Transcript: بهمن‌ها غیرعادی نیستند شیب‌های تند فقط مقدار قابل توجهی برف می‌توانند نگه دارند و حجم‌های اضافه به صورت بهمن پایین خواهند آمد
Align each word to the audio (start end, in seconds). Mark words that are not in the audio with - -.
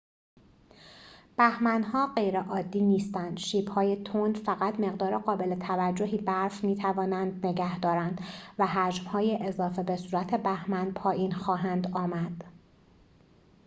بهمن‌ها 1.37 2.13
غیرعادی 2.15 2.81
نیستند 2.81 3.37
شیب‌های 3.37 4.03
تند 4.03 4.37
فقط 4.37 4.79
مقدار 4.79 5.17
قابل 5.17 5.55
توجهی 5.59 6.17
برف 6.17 6.63
می‌توانند 6.63 7.45
نگه 7.45 7.79
دارند 7.79 8.21
و 8.59 8.65
حجم‌های 8.67 9.37
اضافه 9.47 9.83
به 9.83 9.95
صورت 9.97 10.35
بهمن 10.35 10.91
پایین 10.91 11.31
خواهند 11.31 11.91
آمد 11.93 12.43